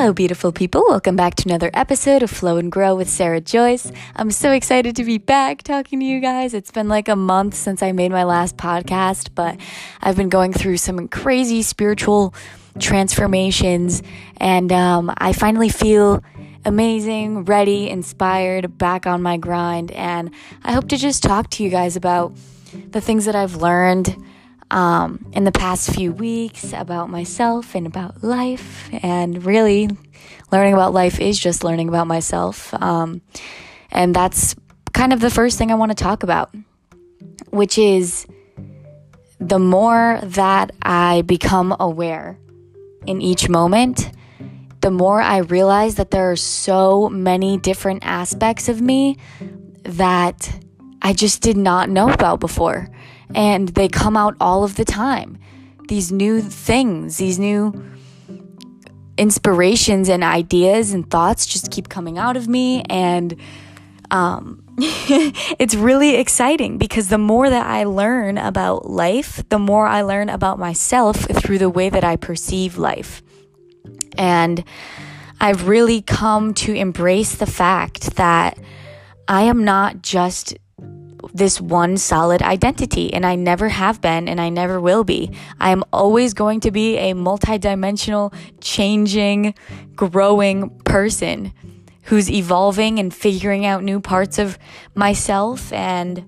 [0.00, 0.82] Hello, beautiful people.
[0.88, 3.92] Welcome back to another episode of Flow and Grow with Sarah Joyce.
[4.16, 6.54] I'm so excited to be back talking to you guys.
[6.54, 9.58] It's been like a month since I made my last podcast, but
[10.00, 12.34] I've been going through some crazy spiritual
[12.78, 14.02] transformations,
[14.38, 16.24] and um, I finally feel
[16.64, 19.92] amazing, ready, inspired, back on my grind.
[19.92, 20.30] And
[20.64, 22.32] I hope to just talk to you guys about
[22.88, 24.16] the things that I've learned
[24.70, 28.88] um, in the past few weeks about myself and about life.
[29.02, 29.88] And really,
[30.52, 32.72] learning about life is just learning about myself.
[32.74, 33.22] Um,
[33.90, 34.54] and that's
[34.92, 36.54] kind of the first thing I want to talk about,
[37.50, 38.26] which is
[39.38, 42.38] the more that I become aware
[43.06, 44.10] in each moment,
[44.80, 49.16] the more I realize that there are so many different aspects of me
[49.84, 50.62] that
[51.02, 52.88] I just did not know about before
[53.34, 55.38] and they come out all of the time.
[55.88, 57.72] These new things, these new
[59.18, 63.36] inspirations and ideas and thoughts just keep coming out of me and
[64.10, 70.02] um, it's really exciting because the more that I learn about life, the more I
[70.02, 73.22] learn about myself through the way that I perceive life.
[74.18, 74.64] And
[75.40, 78.58] I've really come to embrace the fact that
[79.28, 80.56] I am not just
[81.32, 85.30] this one solid identity, and I never have been, and I never will be.
[85.60, 89.54] I am always going to be a multidimensional, changing,
[89.94, 91.52] growing person
[92.04, 94.58] who's evolving and figuring out new parts of
[94.94, 96.26] myself and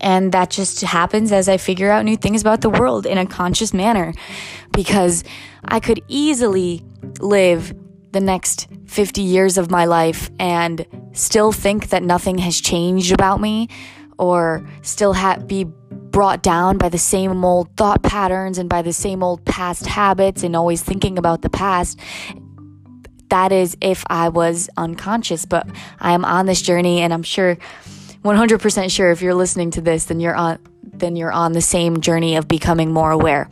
[0.00, 3.26] and that just happens as I figure out new things about the world in a
[3.26, 4.12] conscious manner
[4.72, 5.22] because
[5.64, 6.84] I could easily
[7.20, 7.72] live
[8.10, 13.40] the next 50 years of my life and still think that nothing has changed about
[13.40, 13.68] me
[14.18, 18.92] or still ha- be brought down by the same old thought patterns and by the
[18.92, 21.98] same old past habits and always thinking about the past
[23.32, 25.46] that is if I was unconscious.
[25.46, 25.66] But
[25.98, 27.56] I am on this journey and I'm sure
[28.22, 32.02] 100% sure if you're listening to this then you're on then you're on the same
[32.02, 33.48] journey of becoming more aware.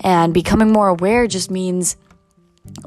[0.00, 1.96] And becoming more aware just means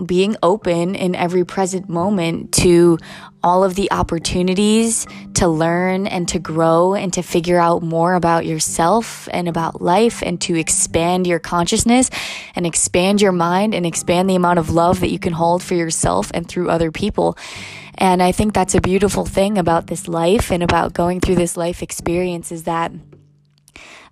[0.05, 2.97] being open in every present moment to
[3.43, 8.45] all of the opportunities to learn and to grow and to figure out more about
[8.45, 12.09] yourself and about life and to expand your consciousness
[12.55, 15.75] and expand your mind and expand the amount of love that you can hold for
[15.75, 17.37] yourself and through other people.
[17.97, 21.55] And I think that's a beautiful thing about this life and about going through this
[21.55, 22.91] life experience is that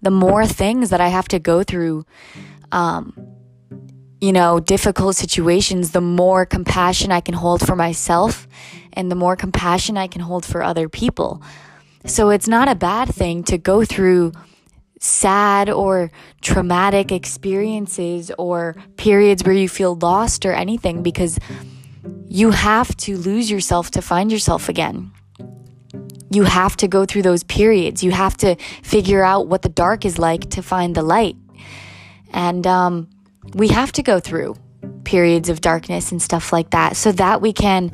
[0.02, 2.06] the more things that I have to go through,
[2.72, 3.33] um,
[4.24, 8.48] you know, difficult situations, the more compassion I can hold for myself
[8.94, 11.44] and the more compassion I can hold for other people.
[12.06, 14.32] So it's not a bad thing to go through
[14.98, 21.38] sad or traumatic experiences or periods where you feel lost or anything because
[22.30, 25.12] you have to lose yourself to find yourself again.
[26.32, 28.06] You have to go through those periods.
[28.06, 31.36] You have to figure out what the dark is like to find the light.
[32.32, 33.10] And um,
[33.54, 34.56] we have to go through
[35.04, 37.92] periods of darkness and stuff like that so that we can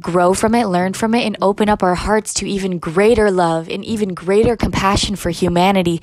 [0.00, 3.68] grow from it, learn from it, and open up our hearts to even greater love
[3.68, 6.00] and even greater compassion for humanity.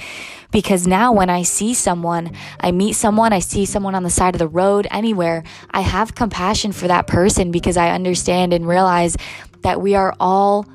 [0.52, 4.36] Because now, when I see someone, I meet someone, I see someone on the side
[4.36, 9.16] of the road, anywhere, I have compassion for that person because I understand and realize
[9.62, 10.66] that we are all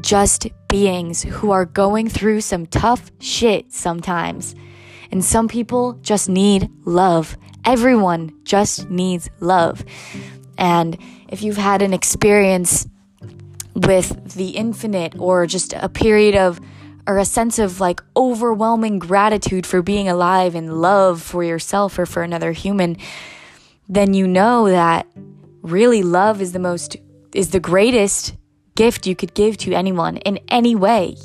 [0.00, 4.54] just beings who are going through some tough shit sometimes.
[5.10, 9.84] And some people just need love Everyone just needs love.
[10.58, 10.98] And
[11.28, 12.86] if you've had an experience
[13.74, 16.60] with the infinite or just a period of
[17.06, 22.06] or a sense of like overwhelming gratitude for being alive and love for yourself or
[22.06, 22.96] for another human,
[23.88, 25.06] then you know that
[25.62, 26.96] really love is the most
[27.34, 28.34] is the greatest
[28.76, 31.16] gift you could give to anyone in any way.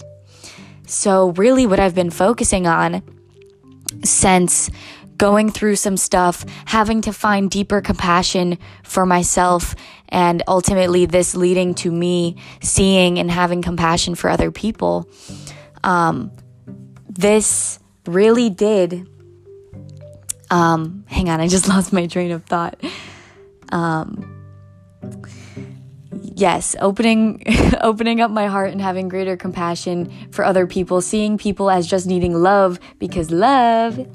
[0.88, 3.04] So really what I've been focusing on
[4.04, 4.70] since
[5.20, 9.76] going through some stuff, having to find deeper compassion for myself,
[10.08, 15.08] and ultimately this leading to me seeing and having compassion for other people.
[15.84, 16.32] Um,
[17.08, 19.08] this really did.
[20.50, 22.82] Um, hang on, I just lost my train of thought.
[23.72, 24.26] Um,
[26.14, 27.44] yes, opening
[27.82, 32.08] opening up my heart and having greater compassion for other people, seeing people as just
[32.08, 34.08] needing love because love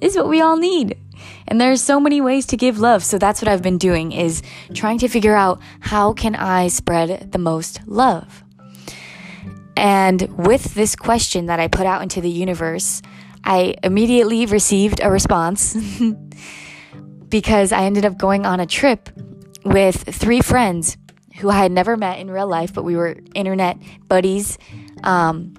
[0.00, 0.98] is what we all need.
[1.46, 3.04] And there's so many ways to give love.
[3.04, 4.42] So that's what I've been doing is
[4.72, 8.42] trying to figure out how can I spread the most love.
[9.76, 13.02] And with this question that I put out into the universe,
[13.42, 15.76] I immediately received a response
[17.28, 19.10] because I ended up going on a trip
[19.64, 20.96] with three friends
[21.36, 23.76] who I had never met in real life, but we were internet
[24.08, 24.56] buddies.
[25.02, 25.54] Um,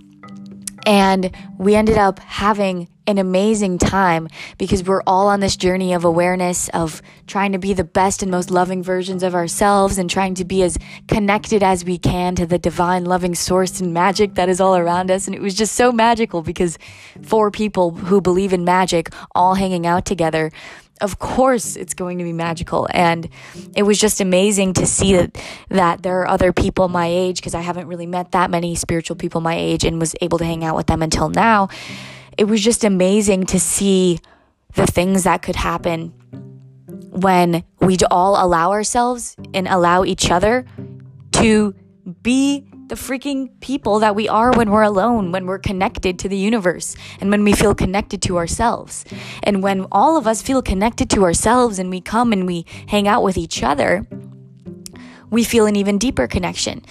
[0.85, 6.03] and we ended up having an amazing time because we're all on this journey of
[6.03, 10.33] awareness of trying to be the best and most loving versions of ourselves and trying
[10.35, 14.49] to be as connected as we can to the divine loving source and magic that
[14.49, 15.27] is all around us.
[15.27, 16.77] And it was just so magical because
[17.21, 20.51] four people who believe in magic all hanging out together
[21.01, 23.27] of course it's going to be magical and
[23.75, 25.37] it was just amazing to see that
[25.69, 29.17] that there are other people my age because I haven't really met that many spiritual
[29.17, 31.67] people my age and was able to hang out with them until now
[32.37, 34.19] it was just amazing to see
[34.73, 36.13] the things that could happen
[37.11, 40.65] when we all allow ourselves and allow each other
[41.31, 41.73] to
[42.21, 46.37] be the freaking people that we are when we're alone, when we're connected to the
[46.37, 49.05] universe, and when we feel connected to ourselves.
[49.41, 53.07] And when all of us feel connected to ourselves and we come and we hang
[53.07, 54.05] out with each other,
[55.31, 56.85] we feel an even deeper connection.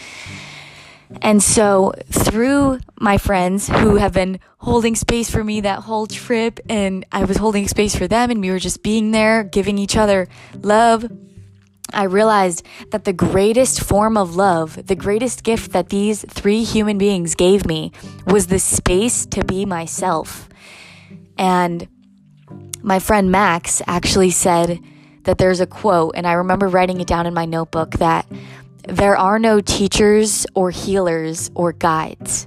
[1.23, 6.61] And so, through my friends who have been holding space for me that whole trip,
[6.69, 9.97] and I was holding space for them, and we were just being there, giving each
[9.97, 10.29] other
[10.63, 11.11] love,
[11.93, 16.99] I realized that the greatest form of love, the greatest gift that these three human
[16.99, 17.93] beings gave me
[18.27, 20.49] was the space to be myself.
[21.39, 21.89] And
[22.83, 24.81] my friend Max actually said
[25.23, 28.27] that there's a quote, and I remember writing it down in my notebook that
[28.89, 32.47] there are no teachers or healers or guides.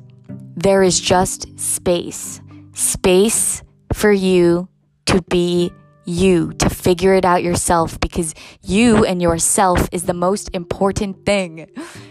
[0.55, 2.41] There is just space.
[2.73, 3.63] Space
[3.93, 4.67] for you
[5.07, 5.71] to be
[6.05, 11.69] you, to figure it out yourself because you and yourself is the most important thing.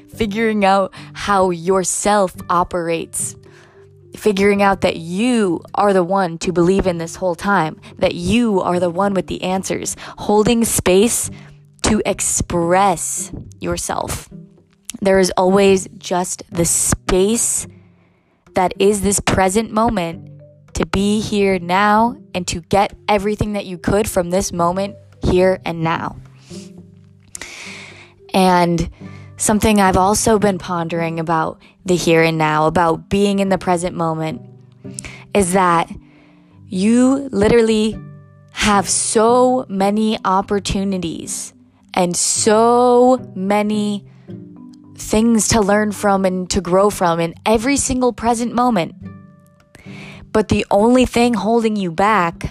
[0.09, 3.37] Figuring out how yourself operates.
[4.15, 8.61] Figuring out that you are the one to believe in this whole time, that you
[8.61, 9.97] are the one with the answers.
[10.19, 11.31] Holding space
[11.87, 14.29] to express yourself.
[15.01, 17.69] There is always just the space
[18.55, 20.43] that is this present moment
[20.75, 25.61] to be here now and to get everything that you could from this moment here
[25.65, 26.17] and now.
[28.35, 28.91] And
[29.37, 33.95] something I've also been pondering about the here and now, about being in the present
[33.95, 34.43] moment,
[35.35, 35.89] is that
[36.67, 37.97] you literally
[38.51, 41.53] have so many opportunities
[41.97, 44.07] and so many
[44.97, 48.95] things to learn from and to grow from in every single present moment.
[50.31, 52.51] But the only thing holding you back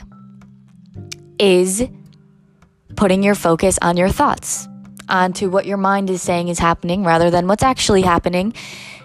[1.39, 1.87] is
[2.95, 4.67] putting your focus on your thoughts,
[5.07, 8.53] onto what your mind is saying is happening rather than what's actually happening,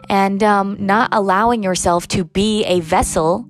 [0.08, 3.46] and um, not allowing yourself to be a vessel,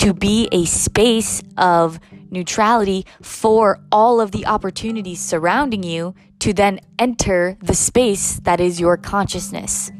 [0.00, 1.98] to be a space of
[2.34, 8.78] neutrality for all of the opportunities surrounding you to then enter the space that is
[8.78, 9.90] your consciousness.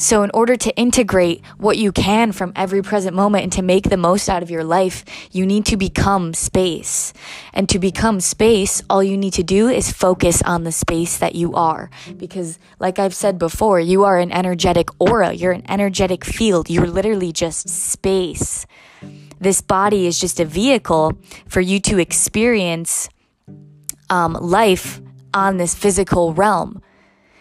[0.00, 3.90] So, in order to integrate what you can from every present moment and to make
[3.90, 7.12] the most out of your life, you need to become space.
[7.52, 11.34] And to become space, all you need to do is focus on the space that
[11.34, 11.90] you are.
[12.16, 16.86] Because, like I've said before, you are an energetic aura, you're an energetic field, you're
[16.86, 18.64] literally just space.
[19.40, 23.08] This body is just a vehicle for you to experience
[24.10, 25.00] um, life
[25.32, 26.82] on this physical realm.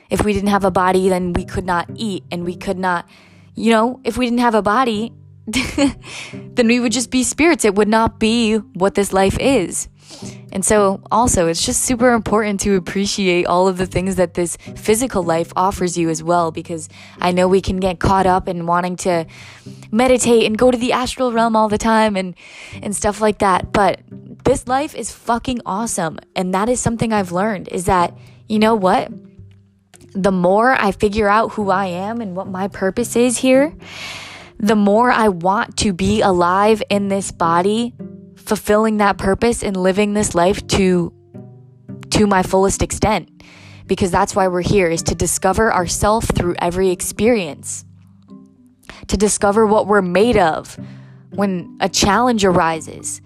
[0.10, 3.08] If we didn't have a body, then we could not eat and we could not,
[3.54, 5.12] you know, if we didn't have a body,
[5.48, 7.66] then we would just be spirits.
[7.66, 9.90] It would not be what this life is.
[10.52, 14.58] And so, also, it's just super important to appreciate all of the things that this
[14.58, 16.90] physical life offers you as well, because
[17.22, 19.26] I know we can get caught up in wanting to
[19.92, 22.36] meditate and go to the astral realm all the time and,
[22.82, 23.72] and stuff like that.
[23.72, 24.02] But
[24.44, 26.20] this life is fucking awesome.
[26.36, 29.12] And that is something I've learned is that, you know what?
[30.14, 33.76] The more I figure out who I am and what my purpose is here,
[34.58, 37.94] the more I want to be alive in this body,
[38.40, 41.14] fulfilling that purpose and living this life to
[42.12, 43.30] to my fullest extent.
[43.86, 47.86] Because that's why we're here is to discover ourself through every experience.
[49.08, 50.78] To discover what we're made of
[51.32, 53.22] when a challenge arises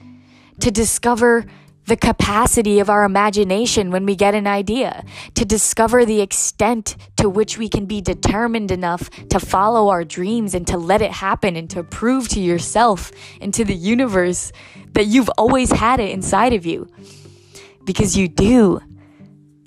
[0.60, 1.46] to discover
[1.86, 5.04] the capacity of our imagination when we get an idea,
[5.36, 10.54] to discover the extent to which we can be determined enough to follow our dreams
[10.54, 13.12] and to let it happen and to prove to yourself
[13.42, 14.52] and to the universe
[14.94, 16.88] that you've always had it inside of you.
[17.84, 18.80] Because you do.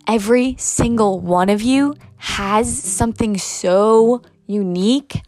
[0.08, 5.20] Every single one of you has something so unique,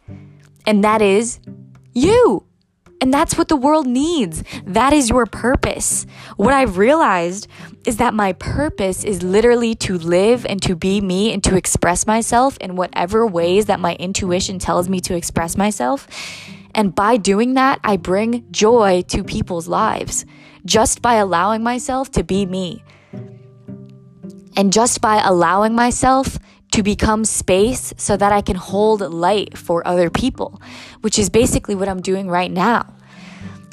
[0.65, 1.39] and that is
[1.93, 2.48] you.
[3.01, 4.43] And that's what the world needs.
[4.65, 6.05] That is your purpose.
[6.35, 7.47] What I've realized
[7.85, 12.05] is that my purpose is literally to live and to be me and to express
[12.05, 16.07] myself in whatever ways that my intuition tells me to express myself.
[16.75, 20.25] And by doing that, I bring joy to people's lives
[20.65, 22.83] just by allowing myself to be me.
[24.57, 26.37] And just by allowing myself
[26.71, 30.61] to become space so that I can hold light for other people,
[31.01, 32.93] which is basically what I'm doing right now.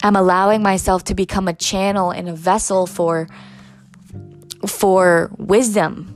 [0.02, 3.28] I'm allowing myself to become a channel and a vessel for
[4.66, 6.12] for wisdom.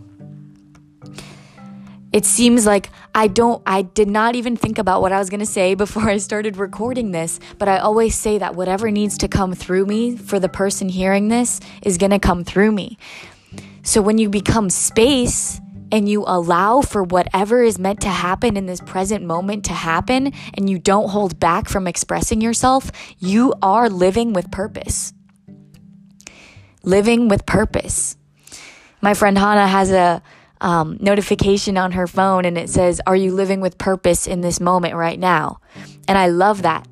[2.12, 5.40] It seems like I don't I did not even think about what I was going
[5.40, 9.28] to say before I started recording this, but I always say that whatever needs to
[9.28, 12.98] come through me for the person hearing this is going to come through me.
[13.82, 15.60] So when you become space,
[15.92, 20.32] and you allow for whatever is meant to happen in this present moment to happen
[20.54, 25.12] and you don't hold back from expressing yourself, you are living with purpose.
[26.82, 28.16] Living with purpose.
[29.00, 30.22] My friend Hannah has a
[30.60, 34.60] um, notification on her phone and it says, Are you living with purpose in this
[34.60, 35.60] moment right now?
[36.06, 36.86] And I love that.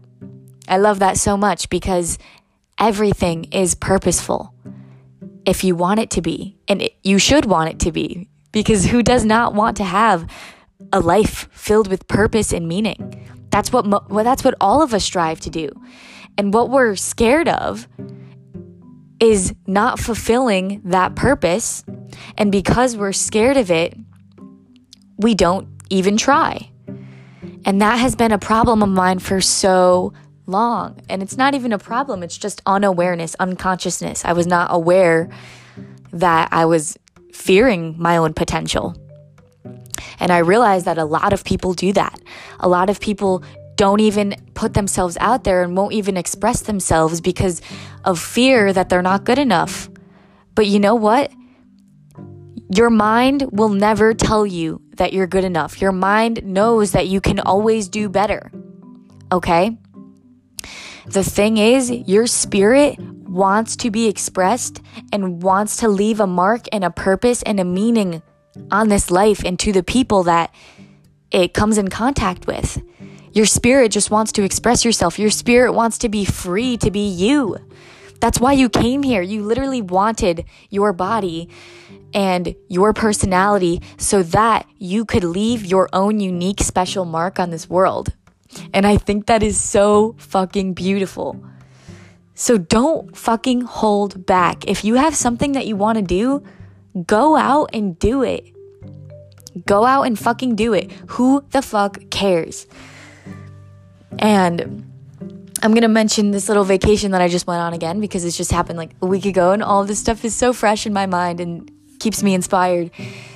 [0.66, 2.18] I love that so much because
[2.78, 4.54] everything is purposeful
[5.46, 6.56] if you want it to be.
[6.66, 10.30] And it, you should want it to be because who does not want to have
[10.92, 13.28] a life filled with purpose and meaning?
[13.50, 15.70] That's what well, that's what all of us strive to do.
[16.36, 17.88] And what we're scared of
[19.20, 21.84] is not fulfilling that purpose.
[22.36, 23.96] And because we're scared of it,
[25.16, 26.70] we don't even try.
[27.64, 30.12] And that has been a problem of mine for so
[30.46, 31.00] long.
[31.08, 34.24] And it's not even a problem, it's just unawareness, unconsciousness.
[34.24, 35.28] I was not aware
[36.12, 36.96] that I was
[37.32, 38.94] fearing my own potential.
[40.20, 42.20] And I realized that a lot of people do that.
[42.61, 43.42] A lot of people
[43.76, 47.62] don't even put themselves out there and won't even express themselves because
[48.04, 49.88] of fear that they're not good enough.
[50.54, 51.30] But you know what?
[52.75, 55.80] Your mind will never tell you that you're good enough.
[55.80, 58.50] Your mind knows that you can always do better.
[59.30, 59.78] Okay?
[61.10, 66.66] The thing is, your spirit wants to be expressed and wants to leave a mark
[66.70, 68.22] and a purpose and a meaning
[68.70, 70.54] on this life and to the people that
[71.30, 72.82] it comes in contact with.
[73.32, 75.18] Your spirit just wants to express yourself.
[75.18, 77.56] Your spirit wants to be free to be you.
[78.20, 79.22] That's why you came here.
[79.22, 81.48] You literally wanted your body
[82.12, 87.68] and your personality so that you could leave your own unique special mark on this
[87.68, 88.12] world.
[88.72, 91.42] And I think that is so fucking beautiful.
[92.34, 94.66] So don't fucking hold back.
[94.68, 96.42] If you have something that you want to do,
[97.06, 98.46] go out and do it.
[99.66, 100.92] Go out and fucking do it.
[101.08, 102.66] Who the fuck cares?
[104.18, 104.84] And
[105.62, 108.52] I'm gonna mention this little vacation that I just went on again because it's just
[108.52, 111.40] happened like a week ago, and all this stuff is so fresh in my mind
[111.40, 112.92] and keeps me inspired.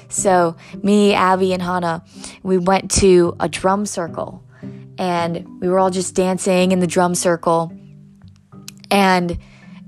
[0.09, 2.05] So, me, Abby, and Hannah,
[2.43, 4.45] we went to a drum circle
[5.03, 7.73] and we were all just dancing in the drum circle
[8.89, 9.37] and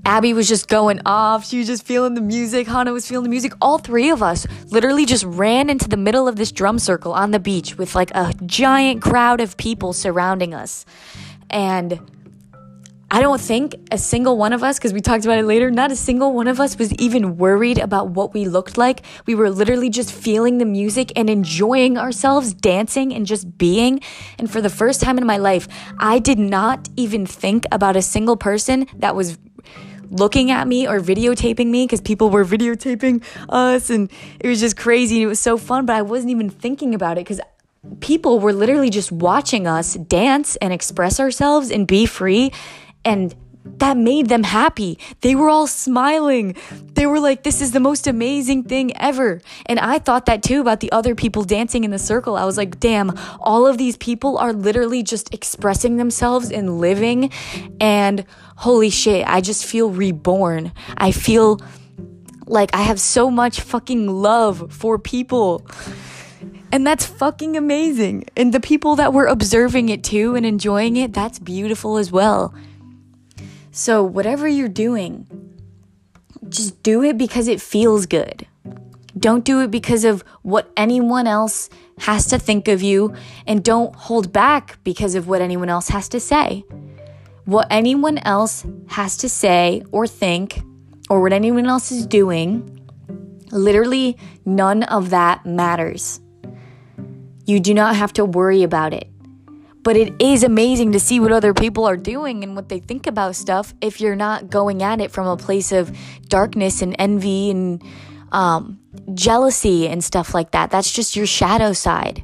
[0.05, 1.47] Abby was just going off.
[1.47, 2.67] She was just feeling the music.
[2.67, 3.53] Hannah was feeling the music.
[3.61, 7.31] All three of us literally just ran into the middle of this drum circle on
[7.31, 10.85] the beach with like a giant crowd of people surrounding us.
[11.49, 11.97] And
[13.11, 15.91] I don't think a single one of us, because we talked about it later, not
[15.91, 19.03] a single one of us was even worried about what we looked like.
[19.27, 24.01] We were literally just feeling the music and enjoying ourselves, dancing and just being.
[24.39, 25.67] And for the first time in my life,
[25.99, 29.37] I did not even think about a single person that was
[30.09, 34.77] looking at me or videotaping me because people were videotaping us and it was just
[34.77, 35.17] crazy.
[35.17, 37.39] And it was so fun, but I wasn't even thinking about it because
[37.99, 42.51] people were literally just watching us dance and express ourselves and be free
[43.05, 43.33] and
[43.77, 44.99] that made them happy.
[45.21, 46.55] They were all smiling.
[46.93, 49.41] They were like, this is the most amazing thing ever.
[49.65, 52.35] And I thought that too about the other people dancing in the circle.
[52.35, 57.31] I was like, damn, all of these people are literally just expressing themselves and living.
[57.79, 60.71] And holy shit, I just feel reborn.
[60.97, 61.59] I feel
[62.45, 65.65] like I have so much fucking love for people.
[66.71, 68.25] And that's fucking amazing.
[68.37, 72.53] And the people that were observing it too and enjoying it, that's beautiful as well.
[73.77, 75.27] So, whatever you're doing,
[76.47, 78.47] just do it because it feels good.
[79.19, 83.13] Don't do it because of what anyone else has to think of you,
[83.45, 86.63] and don't hold back because of what anyone else has to say.
[87.43, 90.61] What anyone else has to say or think,
[91.09, 92.79] or what anyone else is doing,
[93.51, 94.15] literally
[94.45, 96.21] none of that matters.
[97.45, 99.09] You do not have to worry about it.
[99.85, 103.05] But it is amazing to see what other people are doing and what they think
[103.05, 105.95] about stuff if you're not going at it from a place of
[106.27, 107.83] darkness and envy and
[108.31, 108.79] um,
[109.13, 110.71] jealousy and stuff like that.
[110.71, 112.23] That's just your shadow side.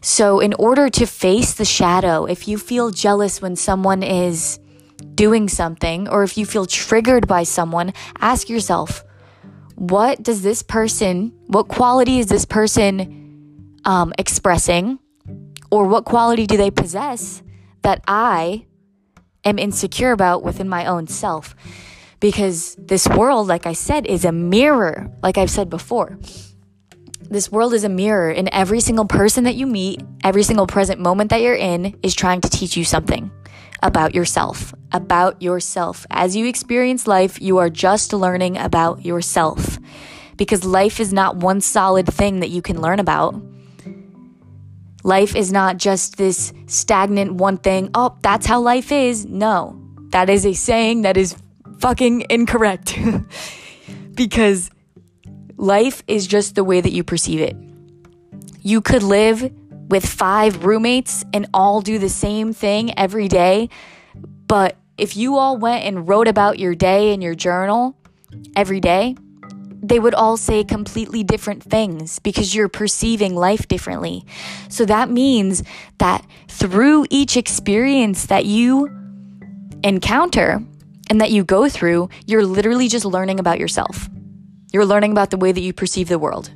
[0.00, 4.58] So, in order to face the shadow, if you feel jealous when someone is
[5.14, 9.04] doing something, or if you feel triggered by someone, ask yourself,
[9.76, 14.98] what does this person, what quality is this person um, expressing,
[15.70, 17.42] or what quality do they possess
[17.82, 18.66] that I
[19.44, 21.54] am insecure about within my own self?
[22.20, 26.18] Because this world, like I said, is a mirror, like I've said before.
[27.30, 31.00] This world is a mirror, and every single person that you meet, every single present
[31.00, 33.30] moment that you're in, is trying to teach you something
[33.82, 34.74] about yourself.
[34.92, 36.06] About yourself.
[36.10, 39.78] As you experience life, you are just learning about yourself.
[40.36, 43.34] Because life is not one solid thing that you can learn about.
[45.04, 47.90] Life is not just this stagnant one thing.
[47.94, 49.24] Oh, that's how life is.
[49.26, 51.36] No, that is a saying that is
[51.78, 52.98] fucking incorrect.
[54.14, 54.70] because
[55.56, 57.56] life is just the way that you perceive it.
[58.62, 59.52] You could live
[59.88, 63.70] with five roommates and all do the same thing every day,
[64.46, 67.96] but if you all went and wrote about your day in your journal
[68.56, 69.14] every day,
[69.82, 74.24] they would all say completely different things because you're perceiving life differently.
[74.68, 75.62] So that means
[75.98, 78.88] that through each experience that you
[79.84, 80.60] encounter,
[81.10, 84.08] and that you go through, you're literally just learning about yourself.
[84.72, 86.52] You're learning about the way that you perceive the world.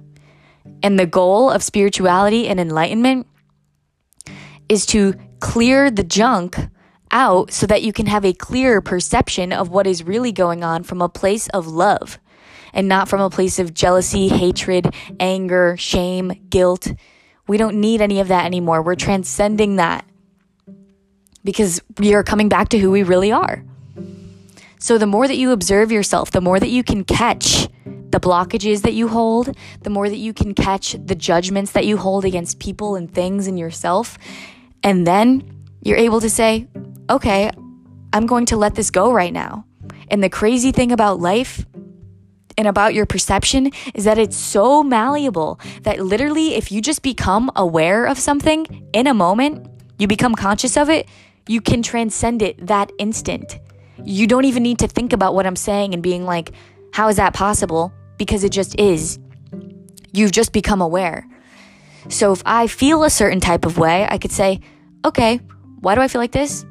[0.83, 3.27] And the goal of spirituality and enlightenment
[4.69, 6.57] is to clear the junk
[7.11, 10.83] out so that you can have a clearer perception of what is really going on
[10.83, 12.19] from a place of love
[12.73, 16.93] and not from a place of jealousy, hatred, anger, shame, guilt.
[17.47, 18.83] We don't need any of that anymore.
[18.83, 20.05] We're transcending that
[21.45, 23.65] because we are coming back to who we really are.
[24.79, 28.83] So, the more that you observe yourself, the more that you can catch the blockages
[28.83, 32.59] that you hold, the more that you can catch the judgments that you hold against
[32.59, 34.19] people and things and yourself.
[34.83, 36.69] And then you're able to say,
[37.09, 37.51] okay,
[38.13, 39.65] I'm going to let this go right now.
[40.09, 41.65] And the crazy thing about life
[42.59, 47.51] and about your perception is that it's so malleable that literally, if you just become
[47.57, 49.67] aware of something in a moment,
[49.99, 51.09] you become conscious of it,
[51.49, 53.59] you can transcend it that instant.
[54.05, 56.53] You don't even need to think about what I'm saying and being like,
[56.93, 57.93] how is that possible?
[58.17, 59.19] Because it just is.
[60.13, 61.27] You've just become aware.
[62.09, 64.61] So if I feel a certain type of way, I could say,
[65.05, 65.41] okay,
[65.81, 66.65] why do I feel like this?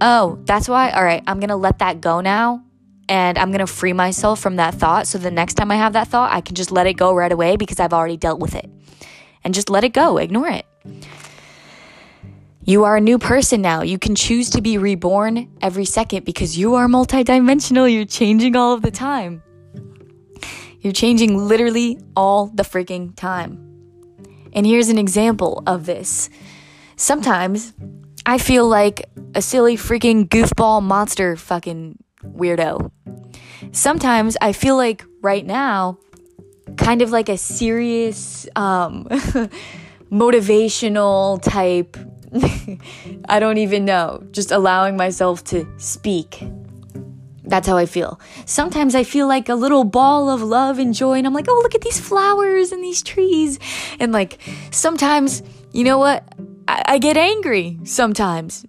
[0.00, 0.90] Oh, that's why?
[0.90, 2.63] All right, I'm going to let that go now.
[3.08, 5.06] And I'm going to free myself from that thought.
[5.06, 7.32] So the next time I have that thought, I can just let it go right
[7.32, 8.68] away because I've already dealt with it.
[9.42, 10.66] And just let it go, ignore it.
[12.66, 13.82] You are a new person now.
[13.82, 17.92] You can choose to be reborn every second because you are multidimensional.
[17.92, 19.42] You're changing all of the time.
[20.80, 23.60] You're changing literally all the freaking time.
[24.54, 26.30] And here's an example of this.
[26.96, 27.74] Sometimes
[28.24, 31.98] I feel like a silly freaking goofball monster fucking
[32.36, 32.90] weirdo.
[33.72, 35.98] Sometimes I feel like right now,
[36.76, 39.04] kind of like a serious, um,
[40.10, 41.96] motivational type
[43.28, 44.22] I don't even know.
[44.32, 46.42] Just allowing myself to speak.
[47.44, 48.18] That's how I feel.
[48.46, 51.60] Sometimes I feel like a little ball of love and joy, and I'm like, oh,
[51.62, 53.58] look at these flowers and these trees.
[54.00, 56.24] And like, sometimes, you know what?
[56.66, 58.64] I, I get angry sometimes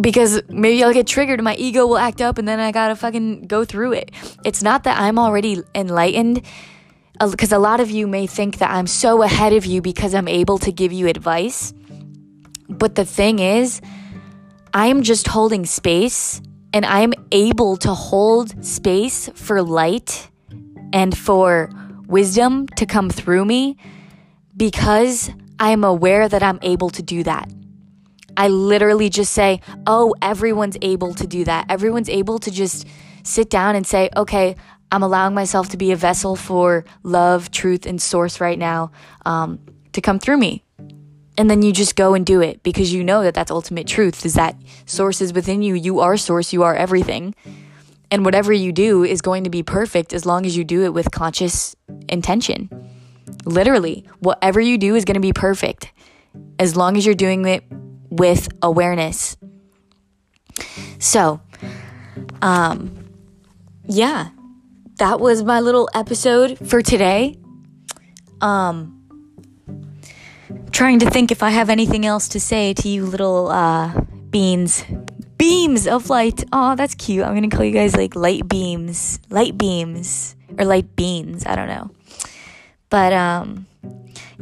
[0.00, 3.46] because maybe I'll get triggered my ego will act up, and then I gotta fucking
[3.46, 4.10] go through it.
[4.44, 6.42] It's not that I'm already enlightened
[7.20, 10.28] because a lot of you may think that I'm so ahead of you because I'm
[10.28, 11.74] able to give you advice.
[12.68, 13.80] But the thing is,
[14.72, 16.40] I am just holding space
[16.72, 20.30] and I am able to hold space for light
[20.92, 21.70] and for
[22.06, 23.76] wisdom to come through me
[24.56, 27.50] because I am aware that I'm able to do that.
[28.40, 31.66] I literally just say, oh, everyone's able to do that.
[31.68, 32.86] Everyone's able to just
[33.22, 34.56] sit down and say, okay,
[34.90, 38.92] I'm allowing myself to be a vessel for love, truth, and source right now
[39.26, 39.60] um,
[39.92, 40.64] to come through me.
[41.36, 44.24] And then you just go and do it because you know that that's ultimate truth
[44.24, 45.74] is that source is within you.
[45.74, 47.34] You are source you are everything.
[48.10, 50.94] And whatever you do is going to be perfect as long as you do it
[50.94, 51.76] with conscious
[52.08, 52.70] intention.
[53.44, 55.92] Literally whatever you do is going to be perfect
[56.58, 57.64] as long as you're doing it
[58.10, 59.36] with awareness
[60.98, 61.40] so
[62.42, 63.08] um
[63.86, 64.30] yeah
[64.96, 67.38] that was my little episode for today
[68.40, 69.00] um
[70.72, 74.84] trying to think if I have anything else to say to you little uh, beans.
[75.36, 76.44] Beams of light.
[76.52, 77.24] Oh, that's cute.
[77.24, 79.20] I'm going to call you guys like light beams.
[79.30, 80.36] Light beams.
[80.58, 81.46] Or light beans.
[81.46, 81.90] I don't know.
[82.88, 83.66] But, um,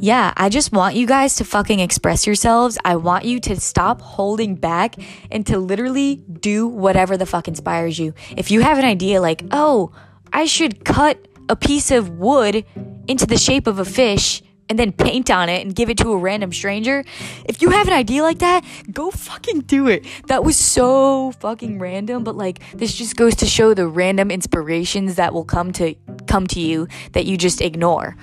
[0.01, 2.79] yeah, I just want you guys to fucking express yourselves.
[2.85, 4.97] I want you to stop holding back
[5.31, 8.15] and to literally do whatever the fuck inspires you.
[8.37, 9.93] If you have an idea like, oh,
[10.33, 12.65] I should cut a piece of wood
[13.07, 16.13] into the shape of a fish and then paint on it and give it to
[16.13, 17.05] a random stranger.
[17.47, 20.05] If you have an idea like that, go fucking do it.
[20.27, 25.17] That was so fucking random, but like this just goes to show the random inspirations
[25.17, 25.95] that will come to
[26.27, 28.17] come to you that you just ignore.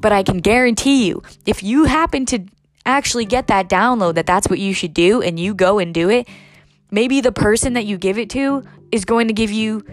[0.00, 2.44] But I can guarantee you, if you happen to
[2.86, 6.08] actually get that download that that's what you should do and you go and do
[6.08, 6.28] it,
[6.90, 9.84] maybe the person that you give it to is going to give you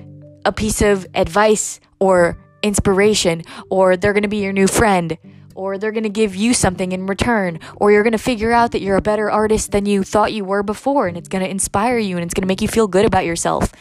[0.45, 5.17] a piece of advice or inspiration, or they're going to be your new friend,
[5.55, 8.71] or they're going to give you something in return, or you're going to figure out
[8.71, 11.49] that you're a better artist than you thought you were before, and it's going to
[11.49, 13.71] inspire you and it's going to make you feel good about yourself.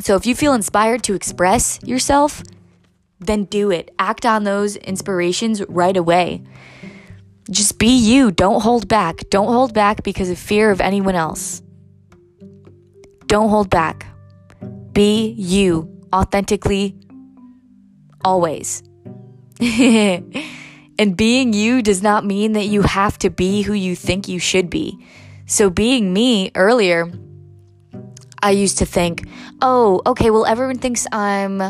[0.00, 2.42] So if you feel inspired to express yourself,
[3.20, 3.92] then do it.
[3.98, 6.42] Act on those inspirations right away.
[7.50, 8.30] Just be you.
[8.30, 9.28] Don't hold back.
[9.30, 11.62] Don't hold back because of fear of anyone else.
[13.26, 14.06] Don't hold back.
[14.92, 16.96] Be you authentically,
[18.24, 18.82] always.
[19.60, 24.38] and being you does not mean that you have to be who you think you
[24.38, 25.04] should be.
[25.46, 27.10] So, being me earlier,
[28.42, 29.26] I used to think,
[29.62, 31.62] oh, okay, well, everyone thinks I'm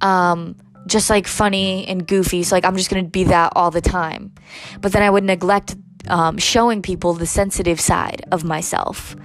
[0.00, 2.42] um, just like funny and goofy.
[2.42, 4.32] So like I'm just gonna be that all the time.
[4.80, 5.76] But then I would neglect
[6.08, 9.16] um, showing people the sensitive side of myself.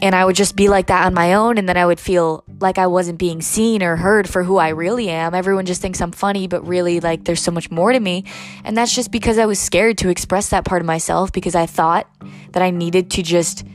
[0.00, 2.44] And I would just be like that on my own, and then I would feel
[2.60, 5.34] like I wasn't being seen or heard for who I really am.
[5.34, 8.24] Everyone just thinks I'm funny, but really, like, there's so much more to me.
[8.62, 11.66] And that's just because I was scared to express that part of myself because I
[11.66, 12.08] thought
[12.52, 13.66] that I needed to just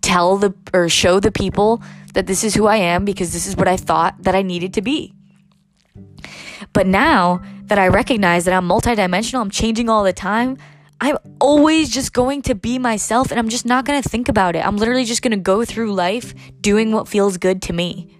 [0.00, 1.82] tell the or show the people
[2.14, 4.72] that this is who I am because this is what I thought that I needed
[4.74, 5.14] to be.
[6.72, 10.56] But now that I recognize that I'm multidimensional, I'm changing all the time,
[11.00, 14.56] I'm always just going to be myself and I'm just not going to think about
[14.56, 14.66] it.
[14.66, 18.16] I'm literally just going to go through life doing what feels good to me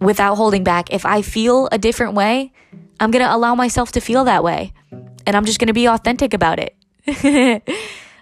[0.00, 0.92] without holding back.
[0.92, 2.52] If I feel a different way,
[3.00, 4.72] I'm going to allow myself to feel that way
[5.26, 6.76] and I'm just going to be authentic about it.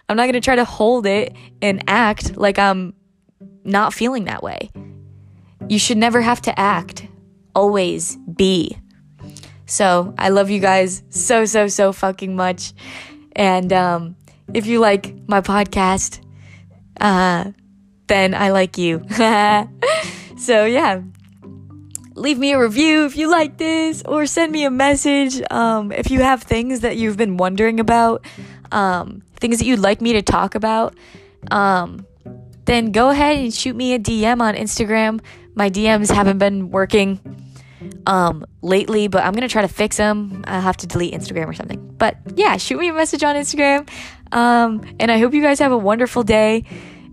[0.09, 2.95] I'm not going to try to hold it and act like I'm
[3.65, 4.71] not feeling that way.
[5.69, 7.07] You should never have to act
[7.55, 8.77] always be.
[9.67, 12.73] So I love you guys so, so, so fucking much.
[13.35, 14.17] And um,
[14.53, 16.21] if you like my podcast,
[17.01, 17.53] uh,
[18.07, 19.03] then I like you.
[20.37, 21.01] so yeah.
[22.15, 26.11] Leave me a review if you like this, or send me a message um, if
[26.11, 28.27] you have things that you've been wondering about,
[28.71, 30.95] um, things that you'd like me to talk about.
[31.51, 32.07] Um,
[32.67, 35.23] then go ahead and shoot me a DM on Instagram.
[35.55, 37.19] My DMs haven't been working
[38.07, 40.45] um, lately, but I'm gonna try to fix them.
[40.47, 41.95] I'll have to delete Instagram or something.
[41.99, 43.89] But yeah, shoot me a message on Instagram.
[44.33, 46.65] Um, and I hope you guys have a wonderful day.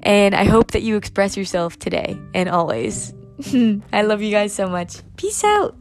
[0.01, 3.13] And I hope that you express yourself today and always.
[3.93, 5.01] I love you guys so much.
[5.17, 5.75] Peace out.